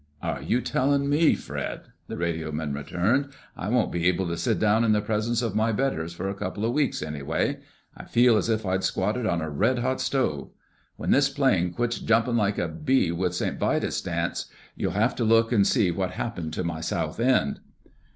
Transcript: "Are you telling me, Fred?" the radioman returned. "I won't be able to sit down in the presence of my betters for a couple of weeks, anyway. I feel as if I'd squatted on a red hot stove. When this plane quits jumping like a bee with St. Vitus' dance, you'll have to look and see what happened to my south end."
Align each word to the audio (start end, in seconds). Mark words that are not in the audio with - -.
"Are 0.23 0.41
you 0.41 0.61
telling 0.61 1.07
me, 1.11 1.35
Fred?" 1.35 1.81
the 2.07 2.17
radioman 2.17 2.73
returned. 2.73 3.27
"I 3.55 3.67
won't 3.69 3.91
be 3.91 4.07
able 4.07 4.27
to 4.29 4.35
sit 4.35 4.57
down 4.57 4.83
in 4.83 4.93
the 4.93 4.99
presence 5.01 5.43
of 5.43 5.53
my 5.53 5.71
betters 5.71 6.11
for 6.11 6.27
a 6.27 6.33
couple 6.33 6.65
of 6.65 6.73
weeks, 6.73 7.03
anyway. 7.03 7.59
I 7.95 8.05
feel 8.05 8.35
as 8.35 8.49
if 8.49 8.65
I'd 8.65 8.83
squatted 8.83 9.27
on 9.27 9.41
a 9.41 9.49
red 9.51 9.77
hot 9.77 10.01
stove. 10.01 10.49
When 10.95 11.11
this 11.11 11.29
plane 11.29 11.71
quits 11.71 11.99
jumping 11.99 12.35
like 12.35 12.57
a 12.57 12.67
bee 12.67 13.11
with 13.11 13.35
St. 13.35 13.59
Vitus' 13.59 14.01
dance, 14.01 14.47
you'll 14.75 14.93
have 14.93 15.13
to 15.17 15.23
look 15.23 15.51
and 15.51 15.67
see 15.67 15.91
what 15.91 16.09
happened 16.13 16.53
to 16.53 16.63
my 16.63 16.81
south 16.81 17.19
end." 17.19 17.59